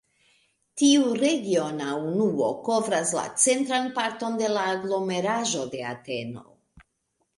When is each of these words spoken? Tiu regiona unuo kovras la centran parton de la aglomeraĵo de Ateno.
Tiu 0.81 1.03
regiona 1.23 1.89
unuo 2.05 2.49
kovras 2.69 3.13
la 3.19 3.27
centran 3.43 3.93
parton 3.99 4.41
de 4.43 4.49
la 4.57 4.65
aglomeraĵo 4.73 5.69
de 5.77 5.85
Ateno. 5.95 6.47